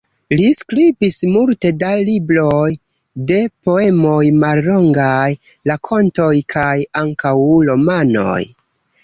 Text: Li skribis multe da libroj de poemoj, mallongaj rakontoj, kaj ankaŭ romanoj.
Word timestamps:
Li 0.37 0.45
skribis 0.59 1.17
multe 1.33 1.71
da 1.83 1.89
libroj 2.07 2.69
de 3.33 3.37
poemoj, 3.67 4.23
mallongaj 4.45 5.27
rakontoj, 5.73 6.33
kaj 6.57 6.75
ankaŭ 7.05 7.37
romanoj. 7.71 8.41